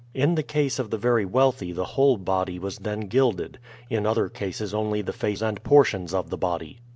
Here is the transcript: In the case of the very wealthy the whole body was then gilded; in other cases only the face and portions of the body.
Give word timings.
In 0.15 0.33
the 0.33 0.41
case 0.41 0.79
of 0.79 0.89
the 0.89 0.97
very 0.97 1.25
wealthy 1.25 1.71
the 1.71 1.85
whole 1.85 2.17
body 2.17 2.57
was 2.57 2.79
then 2.79 3.01
gilded; 3.01 3.59
in 3.87 4.07
other 4.07 4.29
cases 4.29 4.73
only 4.73 5.03
the 5.03 5.13
face 5.13 5.43
and 5.43 5.61
portions 5.63 6.11
of 6.11 6.31
the 6.31 6.39
body. 6.39 6.79